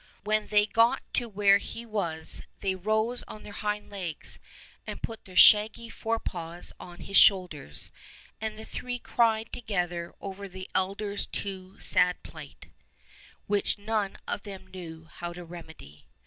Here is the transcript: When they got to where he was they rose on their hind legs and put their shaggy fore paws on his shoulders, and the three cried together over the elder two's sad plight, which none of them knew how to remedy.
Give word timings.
When 0.23 0.47
they 0.47 0.65
got 0.65 1.03
to 1.13 1.29
where 1.29 1.59
he 1.59 1.85
was 1.85 2.41
they 2.61 2.73
rose 2.73 3.23
on 3.27 3.43
their 3.43 3.53
hind 3.53 3.91
legs 3.91 4.39
and 4.87 4.99
put 5.03 5.25
their 5.25 5.35
shaggy 5.35 5.89
fore 5.91 6.17
paws 6.17 6.73
on 6.79 7.01
his 7.01 7.17
shoulders, 7.17 7.91
and 8.41 8.57
the 8.57 8.65
three 8.65 8.97
cried 8.97 9.53
together 9.53 10.15
over 10.19 10.49
the 10.49 10.67
elder 10.73 11.15
two's 11.17 11.85
sad 11.85 12.23
plight, 12.23 12.71
which 13.45 13.77
none 13.77 14.17
of 14.27 14.41
them 14.41 14.65
knew 14.65 15.05
how 15.05 15.33
to 15.33 15.45
remedy. 15.45 16.07